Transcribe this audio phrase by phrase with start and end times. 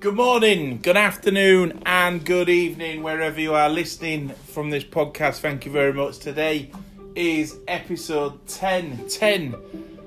[0.00, 5.40] Good morning, good afternoon, and good evening, wherever you are listening from this podcast.
[5.40, 6.20] Thank you very much.
[6.20, 6.70] Today
[7.14, 9.08] is episode 10.
[9.10, 9.54] 10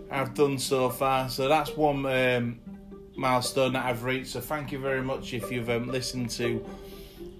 [0.09, 2.59] I've done so far, so that's one um,
[3.15, 4.31] milestone that I've reached.
[4.31, 6.65] So, thank you very much if you've um, listened to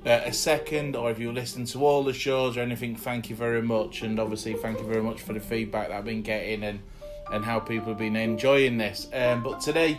[0.05, 2.95] uh, a second or if you listen to all the shows or anything.
[2.95, 6.05] Thank you very much, and obviously, thank you very much for the feedback that I've
[6.05, 6.81] been getting and,
[7.31, 9.07] and how people have been enjoying this.
[9.11, 9.97] Um, but today,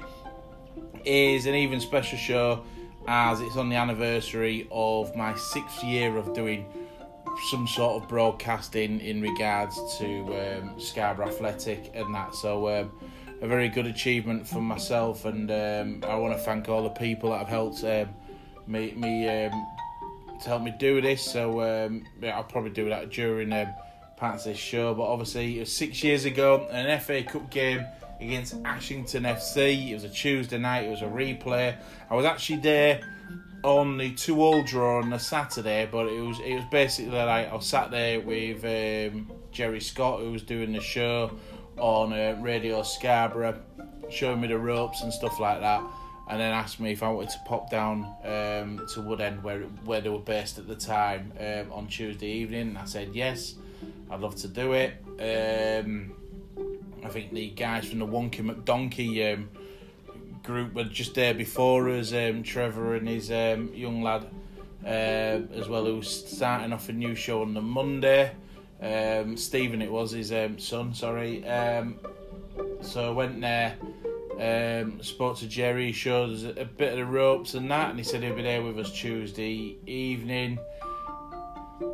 [1.04, 2.64] is an even special show
[3.06, 6.66] as it's on the anniversary of my sixth year of doing
[7.50, 12.34] some sort of broadcasting in regards to um, Scarborough Athletic and that.
[12.34, 12.92] So, um,
[13.42, 17.30] a very good achievement for myself, and um, I want to thank all the people
[17.30, 18.14] that have helped um,
[18.66, 19.66] me, me um,
[20.40, 21.22] to help me do this.
[21.22, 23.50] So, um, yeah, I'll probably do that during
[24.16, 24.94] parts of this show.
[24.94, 27.84] But obviously, it was six years ago, an FA Cup game
[28.24, 29.90] against Ashington FC.
[29.90, 30.84] It was a Tuesday night.
[30.84, 31.76] It was a replay.
[32.10, 33.00] I was actually there
[33.62, 37.50] on the two all draw on the Saturday, but it was it was basically like
[37.50, 41.36] I was sat there with um, Jerry Scott, who was doing the show
[41.78, 43.60] on uh, Radio Scarborough,
[44.10, 45.82] showing me the ropes and stuff like that,
[46.28, 50.00] and then asked me if I wanted to pop down um, to Woodend, where where
[50.00, 52.76] they were based at the time, um, on Tuesday evening.
[52.76, 53.54] I said yes,
[54.10, 55.02] I'd love to do it.
[55.18, 56.12] Um,
[57.04, 59.48] I think the guys from the Wonky McDonkey um,
[60.42, 62.12] group were just there before us.
[62.12, 64.26] Um, Trevor and his um, young lad,
[64.84, 68.32] uh, as well, who was starting off a new show on the Monday.
[68.80, 70.94] Um, Stephen, it was his um, son.
[70.94, 71.42] Sorry.
[72.80, 73.76] So I went there.
[74.38, 78.04] Um, spoke to Jerry, showed us a bit of the ropes and that, and he
[78.04, 80.58] said he'd be there with us Tuesday evening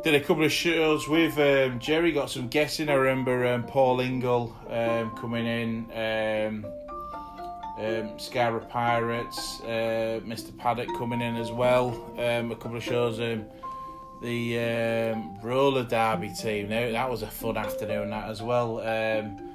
[0.03, 2.11] did a couple of shows with um, Jerry.
[2.11, 2.89] Got some guessing.
[2.89, 6.65] I remember um, Paul Ingle um, coming in, um,
[7.77, 11.89] um, Scarborough Pirates, uh, Mr Paddock coming in as well.
[12.17, 13.19] Um, a couple of shows.
[13.19, 13.45] Um,
[14.21, 16.69] the roller derby team.
[16.69, 18.11] Now that was a fun afternoon.
[18.11, 18.79] That as well.
[18.79, 19.51] Um,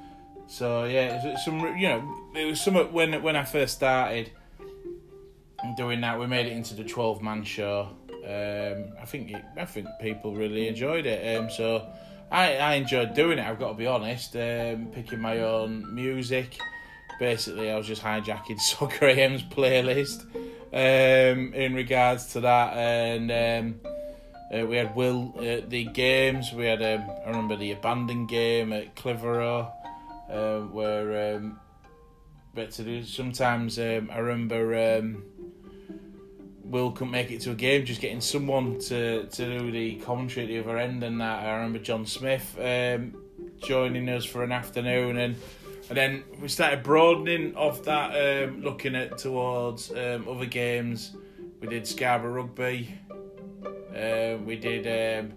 [0.47, 4.31] so yeah, some you know it was some when when I first started
[5.77, 6.19] doing that.
[6.19, 7.96] We made it into the twelve man show.
[8.27, 11.37] Um, I think it, I think people really enjoyed it.
[11.37, 11.87] Um, so
[12.29, 13.45] I, I enjoyed doing it.
[13.47, 14.35] I've got to be honest.
[14.35, 16.59] Um, picking my own music.
[17.19, 20.25] Basically, I was just hijacking So Graham's playlist
[20.73, 23.79] um, in regards to that, and um,
[24.53, 26.51] uh, we had Will at the games.
[26.51, 29.71] We had um, I remember the abandoned game at Clitheroe,
[30.29, 31.59] uh, where um,
[32.53, 34.99] but to do sometimes um, I remember.
[34.99, 35.23] Um,
[36.69, 40.45] Will couldn't make it to a game, just getting someone to, to do the commentary
[40.45, 41.03] at the other end.
[41.03, 43.15] And that I remember John Smith um,
[43.61, 45.35] joining us for an afternoon, and
[45.89, 48.11] and then we started broadening off that,
[48.49, 51.15] um, looking at towards um, other games.
[51.61, 52.93] We did Scarborough Rugby.
[53.95, 54.85] Uh, we did.
[54.85, 55.33] Um,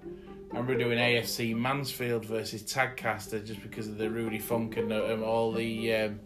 [0.53, 5.23] I remember doing AFC Mansfield versus Tadcaster just because of the Rudy Funk and um,
[5.23, 6.21] all the um,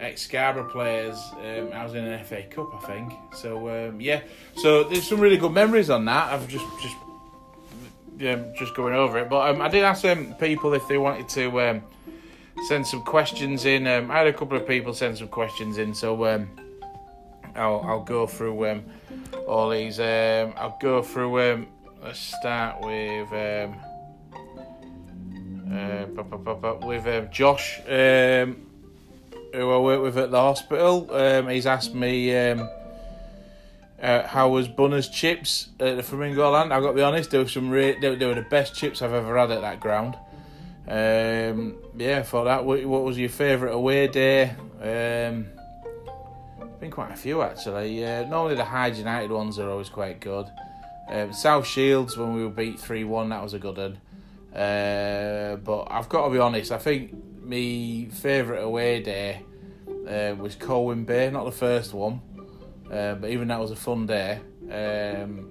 [0.00, 1.16] ex Scarborough players.
[1.34, 3.12] Um, I was in an FA Cup, I think.
[3.34, 4.22] So um, yeah,
[4.56, 6.32] so there's some really good memories on that.
[6.32, 6.96] I've just just
[8.18, 9.28] yeah, just going over it.
[9.28, 11.82] But um, I did ask um, people if they wanted to um,
[12.66, 13.86] send some questions in.
[13.86, 16.50] Um, I had a couple of people send some questions in, so um,
[17.54, 18.84] I'll I'll go through um,
[19.46, 20.00] all these.
[20.00, 21.52] Um, I'll go through.
[21.52, 21.66] Um,
[22.02, 23.32] let's start with.
[23.32, 23.76] Um,
[25.72, 26.06] uh,
[26.86, 27.80] with um, Josh.
[27.88, 28.65] Um,
[29.56, 31.08] who I work with at the hospital.
[31.10, 32.68] Um, he's asked me um,
[34.00, 36.72] uh, how was Bunner's chips at the Flamingo Land.
[36.72, 39.12] I've got to be honest, they were some re- they, were the best chips I've
[39.12, 40.16] ever had at that ground.
[40.86, 44.54] Um, yeah, for that, what, what was your favourite away day?
[44.80, 45.46] Um,
[46.78, 48.04] been quite a few actually.
[48.04, 50.46] Uh, normally the Hyde United ones are always quite good.
[51.08, 53.98] Um, South Shields when we were beat three one, that was a good one.
[54.54, 57.14] Uh, but I've got to be honest, I think
[57.46, 59.42] my favourite away day
[60.08, 62.20] uh, was Colwyn Bay, not the first one,
[62.90, 64.40] uh, but even that was a fun day.
[64.70, 65.50] Um,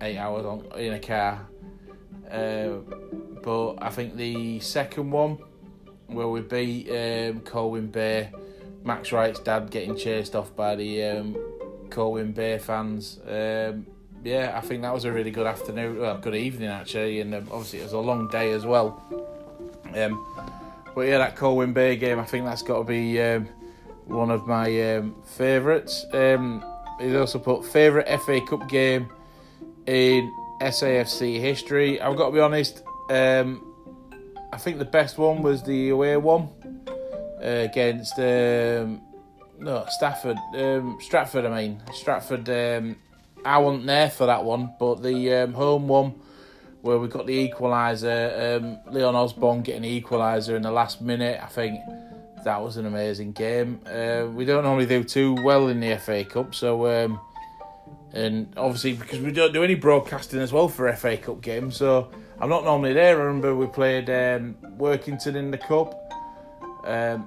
[0.00, 1.46] eight hours on, in a car.
[2.30, 2.78] Uh,
[3.42, 5.38] but I think the second one,
[6.06, 8.30] where we beat um, Colwyn Bay,
[8.84, 11.36] Max Wright's dad getting chased off by the um,
[11.90, 13.20] Colwyn Bay fans.
[13.26, 13.86] Um,
[14.24, 17.48] yeah, I think that was a really good afternoon, well, good evening actually, and um,
[17.50, 19.00] obviously it was a long day as well.
[19.94, 20.55] Um,
[20.96, 23.46] but yeah, that Colwyn Bay game, I think that's got to be um,
[24.06, 26.06] one of my um, favourites.
[26.14, 26.64] Um,
[26.98, 29.10] he's also put favourite FA Cup game
[29.84, 30.32] in
[30.62, 32.00] SAFC history.
[32.00, 32.82] I've got to be honest.
[33.10, 33.74] Um,
[34.54, 36.48] I think the best one was the away one
[37.44, 39.02] uh, against um,
[39.58, 41.44] no, Stafford, um, Stratford.
[41.44, 42.48] I mean, Stratford.
[42.48, 46.14] I wasn't there for that one, but the home one
[46.82, 48.56] where we got the equaliser.
[48.56, 51.40] Um, Leon Osborne getting the equaliser in the last minute.
[51.42, 51.80] I think
[52.44, 53.80] that was an amazing game.
[53.86, 57.20] Uh, we don't normally do too well in the FA Cup, so um,
[58.12, 62.10] and obviously because we don't do any broadcasting as well for FA Cup games, so
[62.38, 63.20] I'm not normally there.
[63.20, 65.94] I remember we played um, Workington in the cup.
[66.84, 67.26] Um,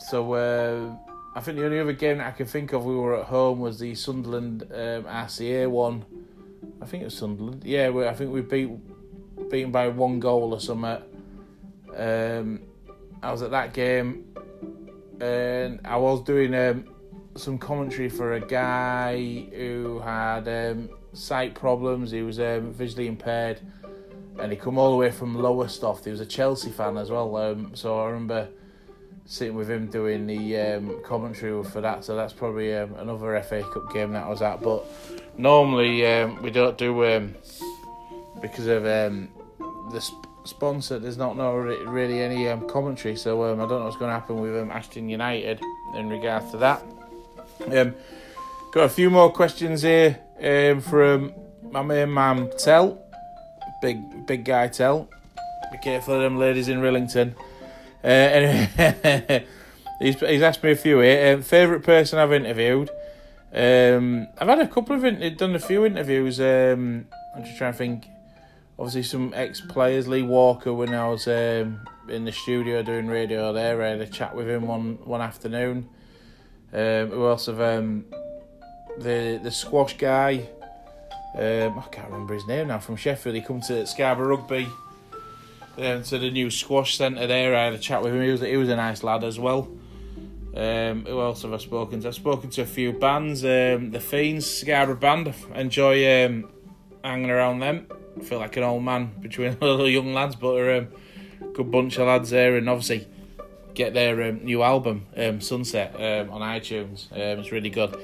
[0.00, 0.96] so uh,
[1.34, 3.78] I think the only other game I can think of we were at home was
[3.78, 6.04] the Sunderland um, RCA one.
[6.82, 7.62] I think it was Sunderland.
[7.64, 8.68] Yeah, we, I think we beat
[9.50, 11.02] beaten by one goal or something.
[11.96, 12.60] Um,
[13.22, 14.34] I was at that game,
[15.20, 16.92] and I was doing um,
[17.36, 19.16] some commentary for a guy
[19.54, 22.10] who had um, sight problems.
[22.10, 23.60] He was um, visually impaired,
[24.40, 26.04] and he come all the way from Lowestoft.
[26.04, 27.36] He was a Chelsea fan as well.
[27.36, 28.48] Um, so I remember
[29.26, 32.04] sitting with him doing the um, commentary for that.
[32.04, 34.60] So that's probably um, another FA Cup game that I was at.
[34.62, 34.84] But
[35.36, 37.34] normally um, we don't do um,
[38.40, 39.28] because of um,
[39.92, 40.98] the sp- sponsor.
[40.98, 44.18] There's not no re- really any um, commentary, so I don't know what's going to
[44.18, 45.60] happen with Ashton United
[45.96, 46.82] in regards to that.
[48.72, 50.18] Got a few more questions here
[50.80, 51.34] from
[51.70, 52.98] my main man Tell,
[53.80, 55.08] big big guy Tell.
[55.70, 57.34] Be careful of them ladies in Rillington.
[58.04, 59.40] Uh,
[60.00, 61.34] he's, he's asked me a few here.
[61.34, 62.90] Um, Favourite person I've interviewed.
[63.54, 66.40] Um, I've had a couple of in- done a few interviews.
[66.40, 67.06] Um,
[67.36, 68.06] I'm just trying to think.
[68.78, 70.08] Obviously, some ex players.
[70.08, 74.06] Lee Walker, when I was um, in the studio doing radio there, I had a
[74.06, 75.88] chat with him one one afternoon.
[76.72, 78.06] Um, who else have um,
[78.98, 80.48] the the squash guy?
[81.34, 82.78] Um, I can't remember his name now.
[82.78, 84.66] From Sheffield, he come to Scarborough Rugby.
[85.78, 87.56] Um, to the new squash centre there.
[87.56, 88.20] I had a chat with him.
[88.20, 89.70] He was he was a nice lad as well.
[90.54, 92.08] Um, who else have I spoken to?
[92.08, 93.42] I've spoken to a few bands.
[93.42, 95.32] Um, the Fiends, Scarborough band.
[95.54, 96.50] Enjoy um,
[97.02, 97.86] hanging around them.
[98.18, 100.88] I feel like an old man between all the young lads, but they're um,
[101.40, 102.58] a good bunch of lads there.
[102.58, 103.08] And obviously,
[103.72, 107.10] get their um, new album, um, Sunset, on iTunes.
[107.12, 107.96] It's really good.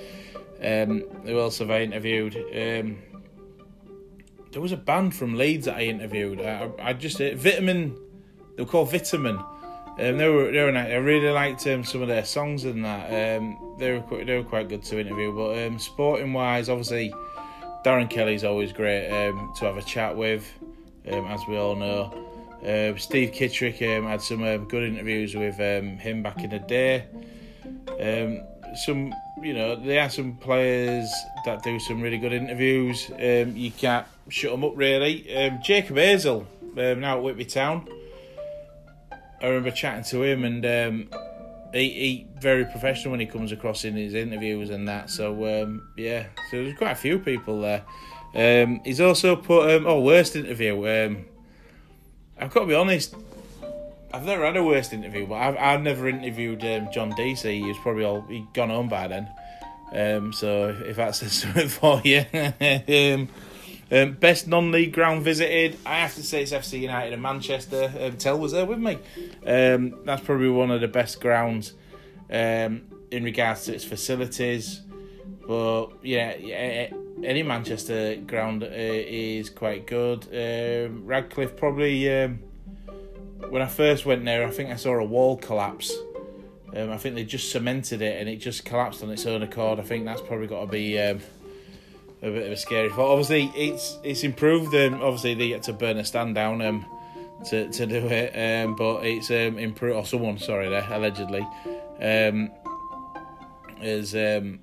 [0.59, 2.35] Who else have I interviewed?
[4.53, 6.41] There was a band from Leeds that I interviewed.
[6.41, 7.97] I, I just uh, Vitamin.
[8.57, 9.37] They were called Vitamin.
[9.37, 10.91] Um, they were they were nice.
[10.91, 13.39] I really liked um, some of their songs and that.
[13.39, 15.33] Um, they were quite, they were quite good to interview.
[15.35, 17.13] But um, sporting wise, obviously,
[17.85, 20.51] Darren Kelly's always great um, to have a chat with,
[21.11, 22.25] um, as we all know.
[22.63, 26.59] Uh, Steve Kittrick um, had some um, good interviews with um, him back in the
[26.59, 27.07] day.
[28.01, 28.43] Um,
[28.77, 31.11] some, you know, there are some players
[31.45, 33.11] that do some really good interviews.
[33.11, 35.35] Um, you can't shut them up really.
[35.35, 37.89] Um, Jacob Hazel, um, now at Whitby Town.
[39.41, 41.09] I remember chatting to him, and um,
[41.73, 45.11] he, he very professional when he comes across in his interviews and that.
[45.11, 47.85] So um, yeah, so there's quite a few people there.
[48.35, 50.77] Um, he's also put um, oh worst interview.
[50.89, 51.27] Um,
[52.39, 53.15] I've got to be honest.
[54.13, 57.61] I've never had a worst interview, but I've I've never interviewed um, John Deasy.
[57.61, 59.29] He was probably all he'd gone home by then.
[59.93, 63.29] Um, so if that says something for you, um,
[63.91, 67.93] um, best non-league ground visited, I have to say it's FC United in Manchester.
[68.01, 68.99] Um, Tell was there with me.
[69.47, 71.75] Um, that's probably one of the best grounds
[72.31, 74.83] um, in regards to its facilities.
[75.47, 76.91] But yeah, yeah
[77.25, 80.27] any Manchester ground uh, is quite good.
[81.07, 82.48] Radcliffe probably.
[83.49, 85.95] When I first went there, I think I saw a wall collapse.
[86.77, 89.81] Um, I think they just cemented it and it just collapsed on its own accord.
[89.81, 91.21] I think that's probably got to be um,
[92.23, 93.11] a bit of a scary thought.
[93.11, 94.75] Obviously, it's it's improved.
[94.75, 96.85] Um, obviously, they had to burn a stand down um,
[97.47, 99.97] to to do it, um, but it's um, improved.
[99.97, 101.47] Or someone, sorry, there allegedly,
[103.81, 104.61] is um,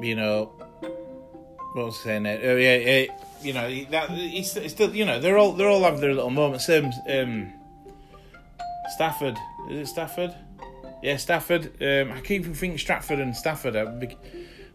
[0.00, 0.52] you know,
[1.76, 2.26] what was I saying?
[2.26, 3.06] Oh yeah,
[3.42, 6.66] you know that it's, still you know they're all they're all having their little moments.
[6.66, 7.52] Same, um,
[8.94, 9.36] Stafford
[9.68, 10.34] is it Stafford?
[11.02, 11.82] Yeah, Stafford.
[11.82, 14.16] Um, I keep thinking Stratford and Stafford.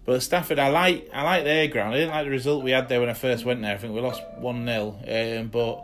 [0.06, 1.94] But Stafford, I like I like their ground.
[1.94, 3.74] I didn't like the result we had there when I first went there.
[3.74, 5.84] I think we lost one 0 um, but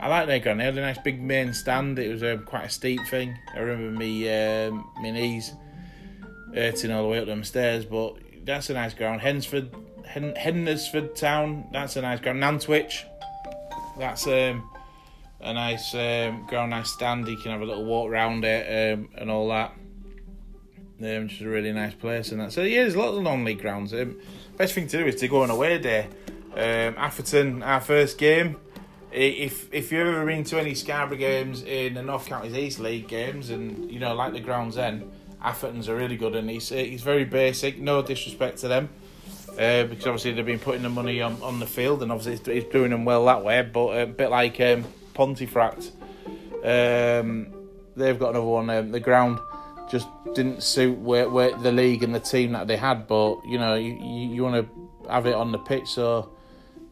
[0.00, 0.60] I like their ground.
[0.60, 1.98] They had a nice big main stand.
[1.98, 3.36] It was um, quite a steep thing.
[3.54, 5.52] I remember me um, my knees
[6.54, 7.84] hurting all the way up them stairs.
[7.84, 9.20] But that's a nice ground.
[9.20, 9.74] Hensford,
[10.06, 11.68] Hen- Town.
[11.72, 12.40] That's a nice ground.
[12.40, 13.04] Nantwich.
[13.98, 14.68] That's um,
[15.40, 17.28] a nice um, ground, nice stand.
[17.28, 19.72] You can have a little walk around it um, and all that.
[21.00, 22.52] Um, just a really nice place and that.
[22.52, 23.92] So yeah, there's a lot of non-league grounds.
[23.92, 24.16] Um,
[24.56, 26.08] best thing to do is to go on away day.
[26.52, 28.56] Um, Atherton, our first game.
[29.12, 33.06] If if you've ever been to any Scarborough games in the North Counties East League
[33.06, 37.02] games and you know like the grounds then, Atherton's are really good, and he's he's
[37.02, 37.78] very basic.
[37.78, 38.88] No disrespect to them,
[39.58, 42.72] uh, because obviously they've been putting the money on, on the field, and obviously it's
[42.72, 43.62] doing them well that way.
[43.62, 44.84] But a bit like um,
[45.14, 45.92] Pontefract,
[46.64, 47.52] um,
[47.96, 48.70] they've got another one.
[48.70, 49.38] Um, the ground
[49.90, 53.58] just didn't suit where, where the league and the team that they had, but you
[53.58, 56.30] know you you, you want to have it on the pitch, so.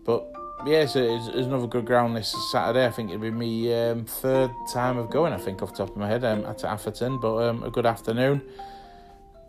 [0.04, 0.32] But
[0.66, 2.86] yeah, so it's, it's, another good ground this Saturday.
[2.86, 5.32] I think it'll be me um, third time of going.
[5.32, 7.86] I think off the top of my head um, at Atherton, but um, a good
[7.86, 8.42] afternoon.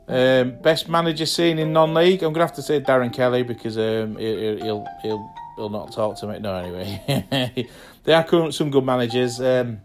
[0.07, 2.23] Um, best manager seen in non-league.
[2.23, 6.19] I'm gonna have to say Darren Kelly because um, he'll, he'll he'll he'll not talk
[6.19, 6.39] to me.
[6.39, 7.69] No, anyway,
[8.03, 9.39] there are some good managers.
[9.39, 9.79] Um,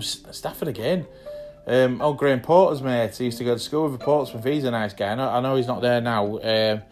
[0.00, 1.06] Stafford again.
[1.66, 3.14] Um, oh, Graham Porter's mate.
[3.16, 4.44] He used to go to school with the Portsmouth.
[4.44, 5.12] He's a nice guy.
[5.12, 6.82] I know, I know he's not there now, um,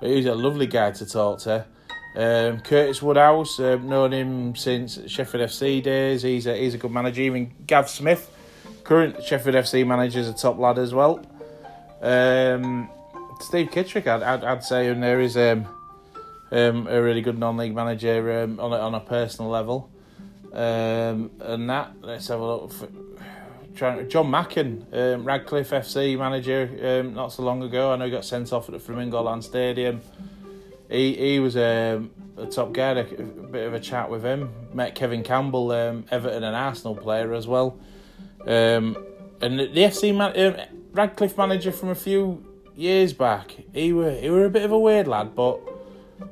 [0.00, 1.66] but he's a lovely guy to talk to.
[2.14, 6.22] Um, Curtis Woodhouse, uh, known him since Sheffield FC days.
[6.22, 7.22] He's a, he's a good manager.
[7.22, 8.30] Even Gav Smith,
[8.84, 11.24] current Sheffield FC manager, is a top lad as well.
[12.02, 12.90] Um,
[13.40, 15.66] Steve Kittrick, I'd, I'd, I'd, say, and there is um,
[16.50, 19.90] um, a really good non-league manager um, on a, on a personal level.
[20.52, 22.72] Um, and that, let's have a look.
[22.72, 22.88] For,
[23.74, 27.92] John Macken, um, Radcliffe FC manager, not so long ago.
[27.92, 30.02] I know he got sent off at the Flamingo Land Stadium
[30.92, 32.92] he he was um, a top guy.
[32.92, 34.50] A, a, bit of a chat with him.
[34.72, 37.78] Met Kevin Campbell, Everton and Arsenal player as well.
[38.46, 38.96] And
[39.40, 40.32] the, the FC man,
[40.92, 42.44] Radcliffe manager from a few
[42.76, 43.54] years back.
[43.72, 45.60] He were he were a bit of a weird lad, but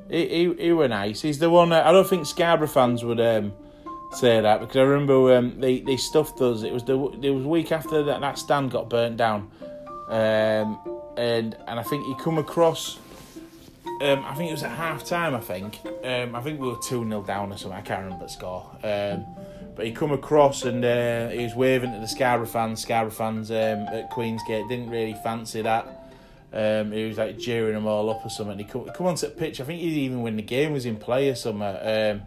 [0.09, 1.23] he he, he were nice.
[1.23, 1.71] He's the one.
[1.71, 3.52] That, I don't think Scarborough fans would um,
[4.12, 6.62] say that because I remember um, they they stuffed us.
[6.62, 9.50] It was the it was week after that that stand got burnt down,
[10.09, 10.79] um,
[11.17, 12.99] and and I think he come across
[14.00, 15.35] um, I think it was at half time.
[15.35, 15.79] I think.
[16.05, 17.79] Um, I think we were two 0 down or something.
[17.79, 18.71] I can't remember the score.
[18.83, 19.26] Um,
[19.80, 22.82] but he come across and uh, he was waving to the Scarborough fans.
[22.82, 23.56] Scarborough fans um,
[23.88, 26.12] at Queensgate didn't really fancy that.
[26.52, 28.58] Um, he was like jeering them all up or something.
[28.58, 29.58] He come, come onto the pitch.
[29.58, 31.62] I think he even when the game was in play or something.
[31.62, 32.22] Um,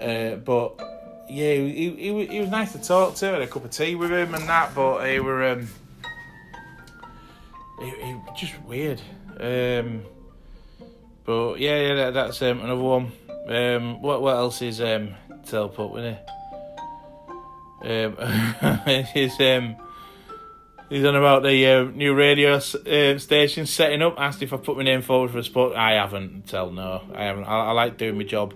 [0.00, 0.80] uh, but
[1.28, 3.28] yeah, he, he, he was nice to talk to.
[3.28, 4.74] I had a cup of tea with him and that.
[4.74, 5.68] But he were um,
[8.34, 9.02] just weird.
[9.38, 10.04] Um,
[11.26, 13.12] but yeah, yeah, that, that's um, another one.
[13.46, 15.10] Um, what what else is um,
[15.48, 16.28] to help up with it?
[17.84, 18.16] Um,
[19.14, 19.76] he's um,
[20.88, 24.14] he's on about the uh, new radio uh, station setting up.
[24.18, 25.76] Asked if I put my name forward for a spot.
[25.76, 26.46] I haven't.
[26.46, 27.44] Tell no, I haven't.
[27.44, 28.54] I, I like doing my job.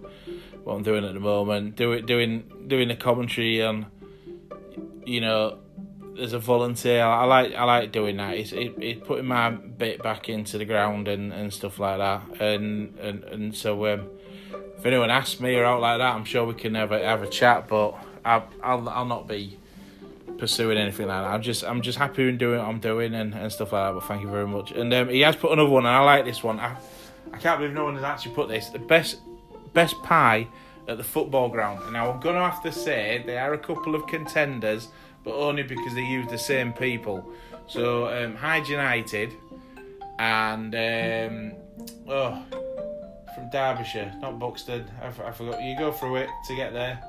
[0.64, 3.86] What I'm doing at the moment, do it, doing doing the commentary on,
[5.04, 5.58] you know,
[6.18, 8.34] as a volunteer, I like I like doing that.
[8.34, 12.40] It's it, it's putting my bit back into the ground and, and stuff like that.
[12.40, 14.08] And and and so um,
[14.76, 17.22] if anyone asks me or out like that, I'm sure we can have a have
[17.22, 17.68] a chat.
[17.68, 19.58] But I, I'll I'll not be
[20.38, 21.30] pursuing anything like that.
[21.30, 23.98] I'm just I'm just happy in doing what I'm doing and, and stuff like that.
[23.98, 24.72] But thank you very much.
[24.72, 26.60] And um, he has put another one, and I like this one.
[26.60, 26.76] I
[27.32, 28.68] I can't believe no one has actually put this.
[28.68, 29.18] The best
[29.72, 30.48] best pie
[30.88, 31.82] at the football ground.
[31.84, 34.88] And now I'm gonna have to say there are a couple of contenders
[35.26, 37.28] but only because they use the same people.
[37.66, 39.34] So um, Hyde United
[40.20, 41.52] and um,
[42.08, 42.42] oh,
[43.34, 44.88] from Derbyshire, not Buxton.
[45.02, 45.60] I, I, forgot.
[45.60, 47.02] You go through it to get there.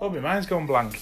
[0.00, 1.00] Oh, my mind's gone blank.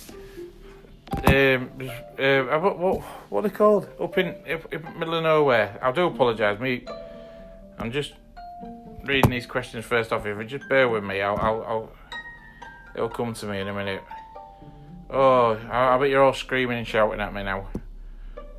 [1.27, 1.71] Um,
[2.19, 3.01] uh, what what
[3.31, 3.89] what are they called?
[4.01, 5.79] Up in, up, middle of nowhere.
[5.83, 6.59] I do apologise.
[6.59, 6.85] Me,
[7.79, 8.15] I'm just
[9.05, 10.25] reading these questions first off.
[10.27, 11.93] If you just bear with me, I'll, I'll, I'll
[12.95, 14.03] it'll come to me in a minute.
[15.11, 17.69] Oh, I, I bet you're all screaming and shouting at me now.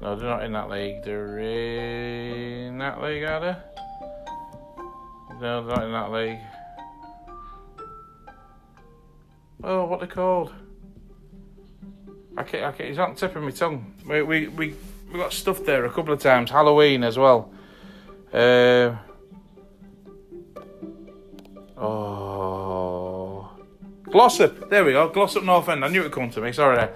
[0.02, 1.04] No, they're not in that league.
[1.04, 3.56] They're in that league, are they?
[5.42, 6.40] No, they're not in that league.
[9.64, 10.54] Oh, what they called?
[12.38, 13.94] I can't, I can't, it's on the tip of my tongue.
[14.08, 14.76] We, we, we,
[15.12, 16.52] we got stuff there a couple of times.
[16.52, 17.52] Halloween as well.
[18.32, 18.96] Uh,
[24.18, 25.10] Glossop, there we go.
[25.10, 25.84] Glossop North End.
[25.84, 26.52] I knew it would come to me.
[26.52, 26.90] Sorry.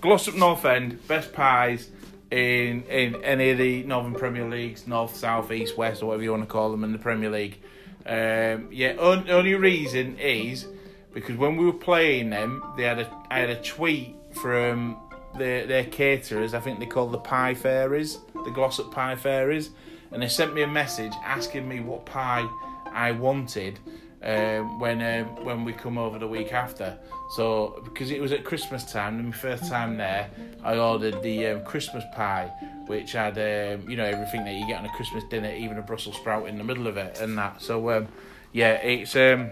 [0.00, 1.90] Glossop North End, best pies
[2.30, 6.30] in in any of the Northern Premier Leagues, North, South, East, West, or whatever you
[6.30, 7.60] want to call them in the Premier League.
[8.06, 10.66] Um, yeah, un- only reason is
[11.12, 14.96] because when we were playing them, they had a I had a tweet from
[15.38, 16.54] their their caterers.
[16.54, 19.70] I think they called the Pie Fairies, the Glossop Pie Fairies,
[20.10, 22.48] and they sent me a message asking me what pie
[22.92, 23.78] I wanted
[24.22, 26.98] um, when um, when we come over the week after.
[27.36, 30.30] So because it was at Christmas time, my first time there,
[30.62, 32.50] I ordered the um, Christmas pie,
[32.86, 35.82] which had um, you know everything that you get on a Christmas dinner, even a
[35.82, 37.62] Brussels sprout in the middle of it, and that.
[37.62, 38.08] So um,
[38.52, 39.50] yeah, it's um,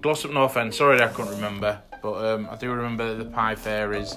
[0.00, 0.74] Glossop North End.
[0.74, 4.16] Sorry, I couldn't remember, but um, I do remember the pie fairies.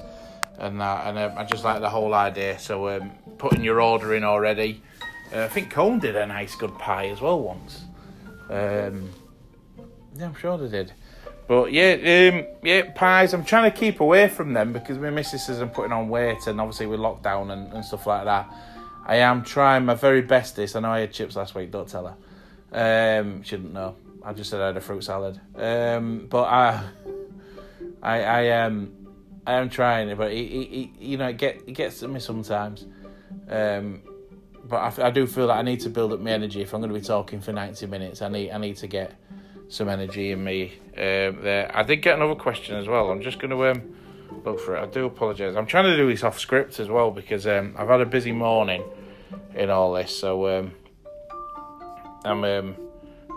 [0.61, 2.59] and that, and um, I just like the whole idea.
[2.59, 4.81] So um, putting your order in already.
[5.33, 7.81] Uh, I think Cone did a nice good pie as well once.
[8.49, 9.09] Um,
[10.15, 10.93] yeah, I'm sure they did.
[11.47, 13.33] But yeah, um, yeah, pies.
[13.33, 16.47] I'm trying to keep away from them because my missus says I'm putting on weight,
[16.47, 18.49] and obviously with lockdown and, and stuff like that,
[19.05, 20.75] I am trying my very bestest.
[20.75, 21.71] I know I had chips last week.
[21.71, 22.15] Don't tell
[22.71, 23.19] her.
[23.19, 23.95] Um, shouldn't know.
[24.23, 25.39] I just said I had a fruit salad.
[25.55, 26.83] Um, but I,
[28.01, 28.93] I, I um,
[29.45, 32.19] I am trying but it, it, it, you know, it get it gets to me
[32.19, 32.85] sometimes.
[33.49, 34.01] Um,
[34.63, 36.81] but I, I do feel that I need to build up my energy if I'm
[36.81, 38.21] going to be talking for ninety minutes.
[38.21, 39.15] I need I need to get
[39.69, 41.71] some energy in me um, there.
[41.73, 43.09] I did get another question as well.
[43.09, 43.95] I'm just going to um,
[44.43, 44.81] look for it.
[44.81, 45.55] I do apologise.
[45.55, 48.33] I'm trying to do this off script as well because um, I've had a busy
[48.33, 48.83] morning
[49.55, 50.15] in all this.
[50.17, 50.73] So um,
[52.25, 52.75] I'm um,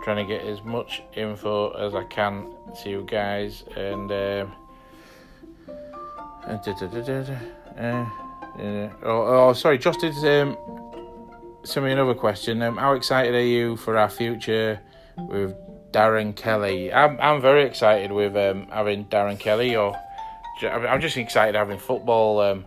[0.04, 3.64] trying to get as much info as I can to you guys.
[3.74, 4.52] And, um,
[6.46, 10.56] uh, uh, oh, oh, sorry, Just did um,
[11.64, 12.62] send me another question.
[12.62, 14.78] Um, how excited are you for our future
[15.16, 15.54] with
[15.94, 16.92] Darren Kelly.
[16.92, 19.76] I'm I'm very excited with um, having Darren Kelly.
[19.76, 19.94] Or
[20.62, 22.64] I'm just excited having football um,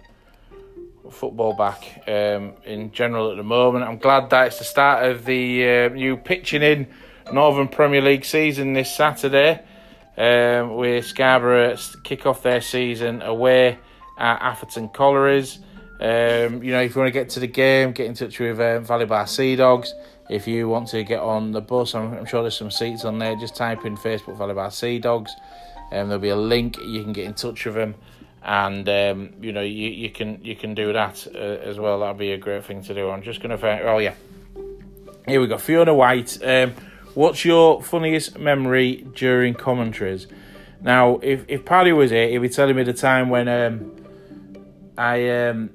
[1.11, 3.83] football back um, in general at the moment.
[3.83, 6.87] I'm glad that it's the start of the uh, new pitching in
[7.31, 9.61] Northern Premier League season this Saturday.
[10.17, 13.77] Um, where Scarborough kick off their season away
[14.17, 15.59] at Atherton Collieries.
[15.99, 18.59] Um, you know, if you want to get to the game, get in touch with
[18.59, 19.93] um, Valley Bar Sea Dogs.
[20.27, 23.19] If you want to get on the bus, I'm, I'm sure there's some seats on
[23.19, 23.35] there.
[23.35, 25.31] Just type in Facebook Valley Bar Sea Dogs,
[25.91, 26.77] and um, there'll be a link.
[26.77, 27.93] You can get in touch with them,
[28.43, 31.99] and um, you know you, you can you can do that uh, as well.
[31.99, 33.09] That'd be a great thing to do.
[33.09, 33.81] I'm just gonna find.
[33.83, 34.15] Oh yeah,
[35.27, 35.59] here we go.
[35.59, 36.39] Fiona White.
[36.43, 36.73] Um,
[37.17, 40.27] what's your funniest memory during commentaries?
[40.81, 43.95] Now, if if Paddy was here, he'd be telling me the time when um,
[44.95, 45.71] I um,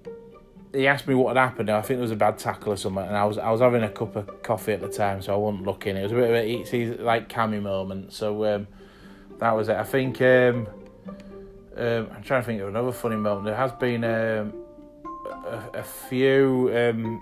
[0.73, 1.69] he asked me what had happened.
[1.69, 3.83] I think there was a bad tackle or something, and I was I was having
[3.83, 5.97] a cup of coffee at the time, so I wasn't looking.
[5.97, 8.13] It was a bit of a easy, like cammy moment.
[8.13, 8.69] So um,
[9.41, 9.77] that was it.
[9.77, 10.69] I think um,
[11.77, 13.47] um, I'm trying to think of another funny moment.
[13.47, 14.53] There has been um,
[15.27, 16.71] a, a, few.
[16.73, 17.21] Um,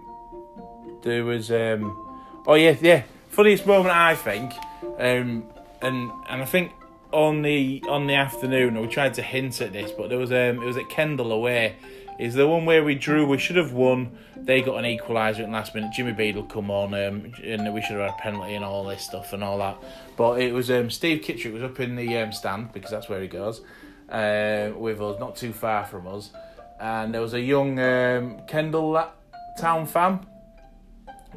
[1.03, 4.53] there was um, oh yeah yeah funniest moment I think,
[4.99, 5.45] and
[5.83, 6.73] and I think
[7.13, 10.63] on the on the afternoon we tried to hint at this, but there was um
[10.63, 11.77] it was at Kendal away
[12.21, 13.27] is the one where we drew.
[13.27, 14.19] We should have won.
[14.37, 15.93] They got an equaliser at last minute.
[15.93, 19.03] Jimmy Beadle come on, um, and we should have had a penalty and all this
[19.03, 19.79] stuff and all that.
[20.19, 23.23] But it was um, Steve Kittrick was up in the um, stand because that's where
[23.23, 23.63] he goes
[24.11, 26.31] uh, with us, not too far from us.
[26.79, 29.11] And there was a young um, Kendal
[29.59, 30.27] town fan,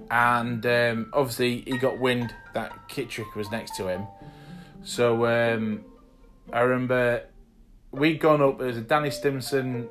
[0.10, 4.08] and um, obviously he got wind that Kittrick was next to him.
[4.84, 5.86] So um,
[6.52, 7.24] I remember
[7.92, 8.58] we'd gone up.
[8.58, 9.88] There was a Danny Stimson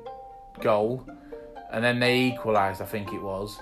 [0.61, 1.07] goal,
[1.71, 2.81] and then they equalised.
[2.81, 3.59] I think it was.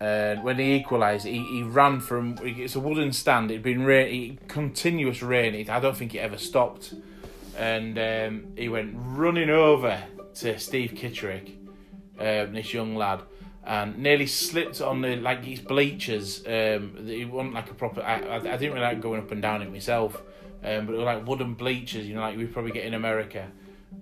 [0.00, 3.50] And when they equalised, he, he ran from it's a wooden stand.
[3.50, 5.54] It'd been rain, continuous rain.
[5.54, 6.94] It, I don't think it ever stopped,
[7.56, 10.02] and um, he went running over
[10.36, 11.54] to Steve Kittrick,
[12.18, 13.22] um, this young lad,
[13.66, 16.44] and nearly slipped on the like his bleachers.
[16.46, 18.02] Um, he wasn't like a proper.
[18.02, 20.16] I, I, I didn't really like going up and down it myself,
[20.62, 22.06] um, but it was like wooden bleachers.
[22.06, 23.50] You know, like we probably get in America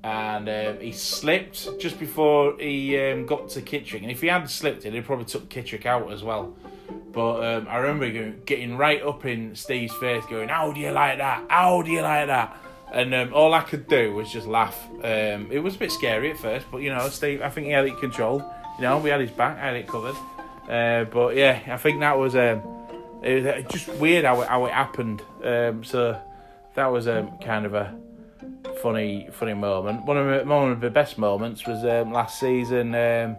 [0.05, 4.03] and um, he slipped just before he um, got to Kittrick.
[4.03, 6.57] And if he had slipped, it, he probably took Kittrick out as well.
[7.13, 11.19] But um, I remember getting right up in Steve's face, going, "How do you like
[11.19, 11.45] that?
[11.49, 12.57] How do you like that?"
[12.93, 14.79] And um, all I could do was just laugh.
[15.03, 17.73] Um, it was a bit scary at first, but you know, Steve, I think he
[17.73, 18.43] had it controlled.
[18.79, 20.17] You know, we had his back, I had it covered.
[20.69, 22.63] Uh, but yeah, I think that was um,
[23.23, 25.23] it was just weird how it, how it happened.
[25.43, 26.21] so
[26.75, 27.95] that was kind of a
[28.83, 30.05] funny funny moment.
[30.05, 33.37] One of my, one of the best moments was um, last season um,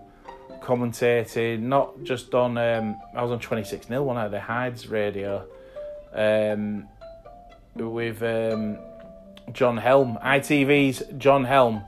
[0.61, 2.57] commentating, not just on.
[2.57, 5.45] Um, I was on twenty six 0 one of the Hyde's radio
[6.13, 6.87] um,
[7.75, 8.77] with um,
[9.51, 11.83] John Helm, ITV's John Helm,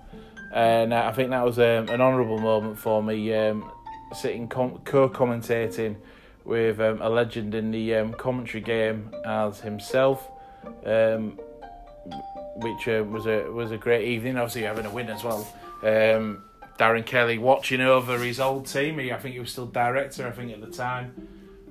[0.53, 3.29] and uh, I think that was um, an honourable moment for me,
[4.13, 5.97] sitting com- co-commentating
[6.43, 10.29] with a legend in the commentary game as himself.
[10.85, 11.39] Um,
[12.55, 14.37] which uh, was a was a great evening.
[14.37, 15.47] Obviously, having a win as well.
[15.83, 16.43] Um,
[16.79, 18.99] Darren Kelly watching over his old team.
[18.99, 20.27] He, I think he was still director.
[20.27, 21.27] I think at the time.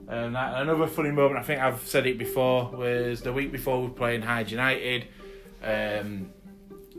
[0.06, 1.40] And that, another funny moment.
[1.40, 2.70] I think I've said it before.
[2.70, 5.06] Was the week before we were playing Hyde United.
[5.62, 6.30] Um,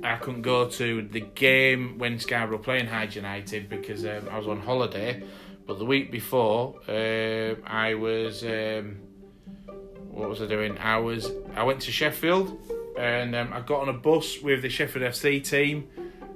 [0.03, 4.47] I couldn't go to the game when Scarborough playing Hyde United because um, I was
[4.47, 5.23] on holiday.
[5.65, 8.43] But the week before, uh, I was.
[8.43, 8.97] Um,
[10.10, 10.77] what was I doing?
[10.77, 11.31] I was.
[11.55, 12.58] I went to Sheffield
[12.97, 15.88] and um, I got on a bus with the Sheffield FC team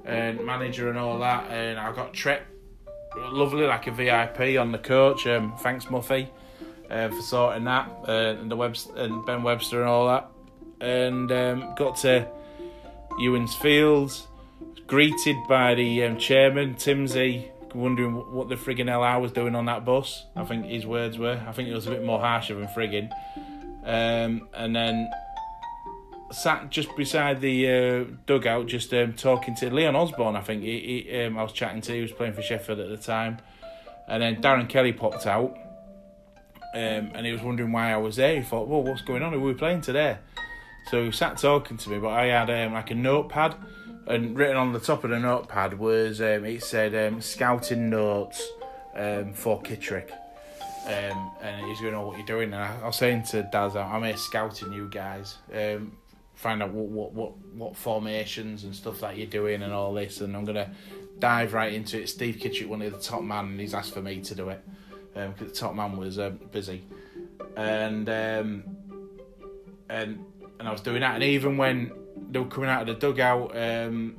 [0.04, 1.50] and manager and all that.
[1.50, 2.42] And I got Trent,
[3.16, 5.26] lovely, like a VIP on the coach.
[5.26, 6.28] Um, thanks, Muffy,
[6.90, 10.30] uh, for sorting that, uh, and the Webs and Ben Webster and all that.
[10.80, 12.28] And um, got to
[13.18, 14.28] Ewens Fields,
[14.86, 19.66] greeted by the um, chairman, Timsy, wondering what the frigging hell I was doing on
[19.66, 20.26] that bus.
[20.36, 21.42] I think his words were.
[21.46, 23.10] I think it was a bit more harsher than frigging.
[23.84, 25.10] Um, and then
[26.32, 30.36] sat just beside the uh, dugout, just um, talking to Leon Osborne.
[30.36, 31.92] I think he, he um, I was chatting to.
[31.92, 33.38] He was playing for Sheffield at the time,
[34.08, 35.56] and then Darren Kelly popped out,
[36.74, 38.36] um, and he was wondering why I was there.
[38.36, 39.32] He thought, "Well, what's going on?
[39.32, 40.18] Who are we playing today?"
[40.88, 43.54] So he sat talking to me, but I had um, like a notepad,
[44.06, 48.46] and written on the top of the notepad was um, it said um, "scouting notes
[48.94, 50.10] um, for Kittrick."
[50.86, 53.76] Um, and he's going, "Oh, what you're doing?" And I, I was saying to Daz,
[53.76, 55.96] "I'm here scouting you guys, um,
[56.34, 60.20] find out what, what what what formations and stuff that you're doing and all this."
[60.20, 60.72] And I'm gonna
[61.18, 62.08] dive right into it.
[62.08, 64.64] Steve Kittrick, one of the top man, and he's asked for me to do it
[65.14, 66.82] because the top man was um, busy,
[67.56, 68.64] and um,
[69.88, 70.24] and
[70.60, 71.14] and I was doing that.
[71.14, 71.90] And even when
[72.30, 74.16] they were coming out of the dugout, um,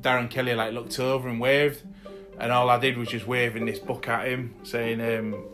[0.00, 1.82] Darren Kelly like looked over and waved,
[2.38, 5.44] and all I did was just waving this book at him, saying um,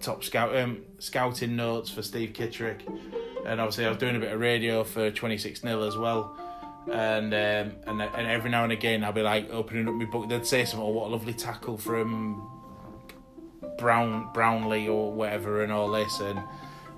[0.00, 2.80] top scout um, scouting notes for Steve Kittrick,
[3.44, 6.38] and obviously I was doing a bit of radio for Twenty Six Nil as well.
[6.90, 10.28] And um, and and every now and again I'd be like opening up my book.
[10.28, 12.48] They'd say something, "Oh, what a lovely tackle from
[13.78, 16.40] Brown Brownlee or whatever," and all this, and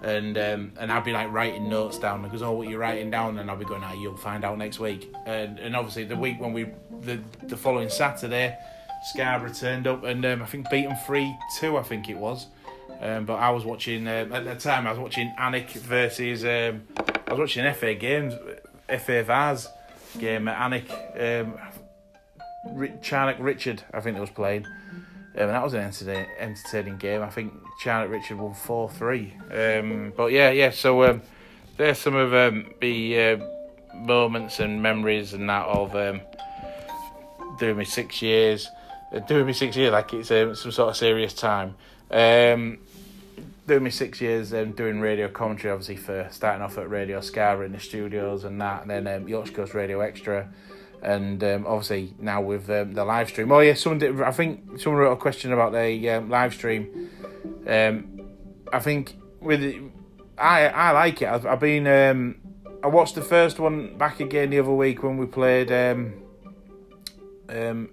[0.05, 2.23] and um, and I'd be like writing notes down.
[2.23, 3.39] Because oh what you're writing down?
[3.39, 5.13] And I'll be going ah you'll find out next week.
[5.25, 6.67] And and obviously the week when we
[7.01, 8.57] the the following Saturday
[9.05, 12.47] Scarborough turned up and um, I think beat them three two I think it was.
[13.01, 16.83] Um, but I was watching uh, at the time I was watching Alnwick versus um,
[17.27, 18.35] I was watching FA games
[18.89, 19.69] FA Vase
[20.19, 24.67] game at Alnwick um, Charnock Richard I think it was playing
[25.37, 27.23] um, that was an entertaining, entertaining game.
[27.23, 29.35] I think Charnock Richard won 4 3.
[29.51, 31.23] Um, but yeah, yeah, so um,
[31.77, 33.37] there's some of um, the uh,
[33.95, 36.21] moments and memories and that of um,
[37.59, 38.69] doing me six years.
[39.13, 41.75] Uh, doing me six years like it's some sort of serious time.
[42.13, 42.79] Um,
[43.67, 47.67] doing me six years um, doing radio commentary, obviously, for starting off at Radio Scarborough
[47.67, 50.49] in the studios and that, and then Yorkshire Coast Radio Extra
[51.05, 53.53] and um, obviously now with um, the live stream.
[53.53, 57.11] Oh yeah, someone did, I think someone wrote a question about the um, live stream.
[57.67, 58.23] Um,
[58.73, 59.63] I think with
[60.39, 61.29] I I like it.
[61.29, 62.37] I've, I've been um,
[62.83, 66.15] I watched the first one back again the other week when we played um,
[67.49, 67.91] um,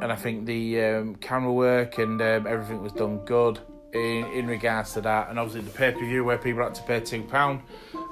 [0.00, 3.60] and I think the camera work and everything was done good
[3.92, 5.30] in, in regards to that.
[5.30, 7.62] And obviously the pay per view where people had to pay two pound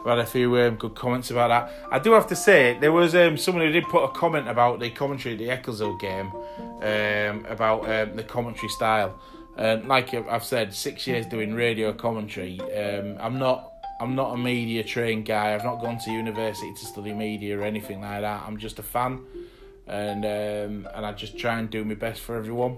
[0.05, 1.89] we had a few um, good comments about that.
[1.91, 4.79] I do have to say, there was um, someone who did put a comment about
[4.79, 6.31] the commentary, the Eccleshill game,
[6.83, 9.19] um, about um, the commentary style.
[9.57, 12.61] And like I've said, six years doing radio commentary.
[12.61, 15.55] Um, I'm not, I'm not a media trained guy.
[15.55, 18.43] I've not gone to university to study media or anything like that.
[18.47, 19.21] I'm just a fan,
[19.87, 22.77] and um, and I just try and do my best for everyone.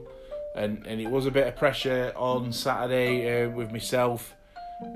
[0.57, 4.35] And and it was a bit of pressure on Saturday uh, with myself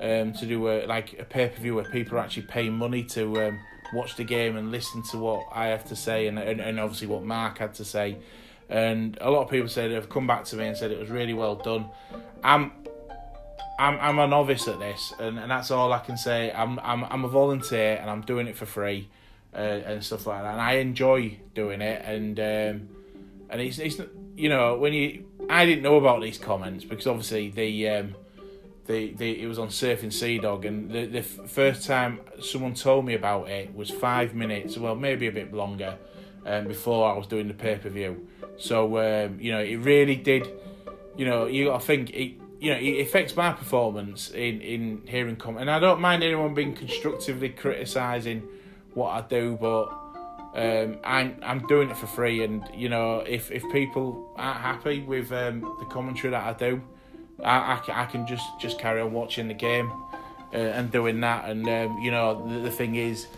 [0.01, 3.05] um, to do a, like a pay per view where people are actually paying money
[3.05, 3.59] to um,
[3.93, 7.07] watch the game and listen to what I have to say and, and, and obviously
[7.07, 8.19] what Mark had to say.
[8.69, 11.11] And a lot of people said have come back to me and said it was
[11.11, 11.87] really well done.
[12.43, 12.73] I'm
[13.81, 16.53] I'm I'm a novice at this, and, and that's all I can say.
[16.53, 19.09] I'm I'm I'm a volunteer and I'm doing it for free,
[19.55, 20.53] uh, and stuff like that.
[20.53, 22.89] And I enjoy doing it, and um,
[23.49, 23.97] and it's it's
[24.41, 28.15] you know when you I didn't know about these comments because obviously the um,
[28.87, 33.05] the, the it was on Surfing Sea Dog, and the, the first time someone told
[33.05, 35.97] me about it was five minutes, well, maybe a bit longer,
[36.45, 38.27] um, before I was doing the pay per view.
[38.59, 40.49] So, um, you know, it really did,
[41.17, 45.37] you know, you to think, it, you know, it affects my performance in, in hearing
[45.37, 45.63] comment.
[45.63, 48.43] And I don't mind anyone being constructively criticising
[48.95, 49.87] what I do, but
[50.55, 55.01] um, I'm I'm doing it for free, and you know if if people aren't happy
[55.01, 56.83] with um, the commentary that I do,
[57.45, 59.93] I, I, I can just just carry on watching the game
[60.53, 61.49] uh, and doing that.
[61.49, 63.29] And um, you know, the, the, thing is,